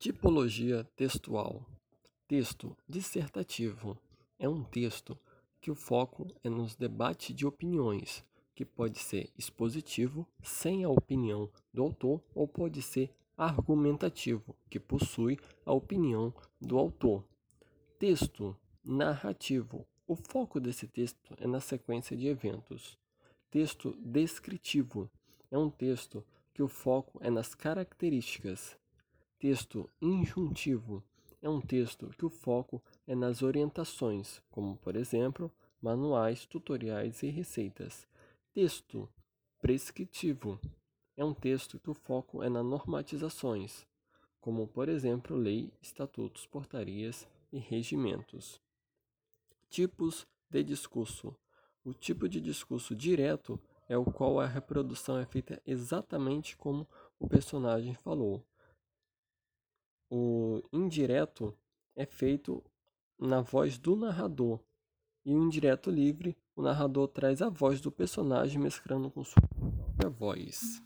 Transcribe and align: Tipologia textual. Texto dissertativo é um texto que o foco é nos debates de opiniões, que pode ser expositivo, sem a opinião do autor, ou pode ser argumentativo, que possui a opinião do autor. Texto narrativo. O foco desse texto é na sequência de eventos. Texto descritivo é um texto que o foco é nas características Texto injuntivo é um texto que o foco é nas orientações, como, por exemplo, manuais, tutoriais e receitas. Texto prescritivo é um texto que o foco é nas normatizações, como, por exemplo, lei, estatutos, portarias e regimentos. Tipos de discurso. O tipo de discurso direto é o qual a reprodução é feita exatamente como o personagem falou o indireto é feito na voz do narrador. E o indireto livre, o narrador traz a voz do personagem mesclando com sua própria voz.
Tipologia 0.00 0.84
textual. 0.94 1.66
Texto 2.28 2.76
dissertativo 2.88 3.98
é 4.38 4.48
um 4.48 4.62
texto 4.62 5.18
que 5.60 5.72
o 5.72 5.74
foco 5.74 6.28
é 6.44 6.48
nos 6.48 6.76
debates 6.76 7.34
de 7.34 7.44
opiniões, 7.44 8.24
que 8.54 8.64
pode 8.64 9.00
ser 9.00 9.28
expositivo, 9.36 10.24
sem 10.40 10.84
a 10.84 10.88
opinião 10.88 11.50
do 11.74 11.82
autor, 11.82 12.22
ou 12.32 12.46
pode 12.46 12.80
ser 12.80 13.12
argumentativo, 13.36 14.54
que 14.70 14.78
possui 14.78 15.36
a 15.66 15.72
opinião 15.72 16.32
do 16.60 16.78
autor. 16.78 17.24
Texto 17.98 18.56
narrativo. 18.84 19.84
O 20.06 20.14
foco 20.14 20.60
desse 20.60 20.86
texto 20.86 21.34
é 21.40 21.46
na 21.48 21.58
sequência 21.58 22.16
de 22.16 22.28
eventos. 22.28 22.96
Texto 23.50 23.96
descritivo 24.00 25.10
é 25.50 25.58
um 25.58 25.68
texto 25.68 26.24
que 26.54 26.62
o 26.62 26.68
foco 26.68 27.18
é 27.20 27.28
nas 27.28 27.52
características 27.52 28.78
Texto 29.38 29.88
injuntivo 30.02 31.00
é 31.40 31.48
um 31.48 31.60
texto 31.60 32.12
que 32.18 32.26
o 32.26 32.28
foco 32.28 32.82
é 33.06 33.14
nas 33.14 33.40
orientações, 33.40 34.42
como, 34.50 34.76
por 34.78 34.96
exemplo, 34.96 35.48
manuais, 35.80 36.44
tutoriais 36.44 37.22
e 37.22 37.28
receitas. 37.28 38.04
Texto 38.52 39.08
prescritivo 39.60 40.60
é 41.16 41.24
um 41.24 41.32
texto 41.32 41.78
que 41.78 41.88
o 41.88 41.94
foco 41.94 42.42
é 42.42 42.48
nas 42.48 42.64
normatizações, 42.64 43.86
como, 44.40 44.66
por 44.66 44.88
exemplo, 44.88 45.36
lei, 45.36 45.72
estatutos, 45.80 46.44
portarias 46.44 47.28
e 47.52 47.60
regimentos. 47.60 48.60
Tipos 49.70 50.26
de 50.50 50.64
discurso. 50.64 51.32
O 51.84 51.94
tipo 51.94 52.28
de 52.28 52.40
discurso 52.40 52.92
direto 52.92 53.56
é 53.88 53.96
o 53.96 54.04
qual 54.04 54.40
a 54.40 54.46
reprodução 54.46 55.16
é 55.16 55.24
feita 55.24 55.62
exatamente 55.64 56.56
como 56.56 56.88
o 57.20 57.28
personagem 57.28 57.94
falou 57.94 58.44
o 60.10 60.62
indireto 60.72 61.56
é 61.94 62.06
feito 62.06 62.62
na 63.18 63.40
voz 63.40 63.78
do 63.78 63.96
narrador. 63.96 64.60
E 65.24 65.34
o 65.34 65.42
indireto 65.42 65.90
livre, 65.90 66.36
o 66.56 66.62
narrador 66.62 67.08
traz 67.08 67.42
a 67.42 67.48
voz 67.48 67.80
do 67.80 67.90
personagem 67.90 68.60
mesclando 68.60 69.10
com 69.10 69.24
sua 69.24 69.42
própria 69.42 70.08
voz. 70.08 70.82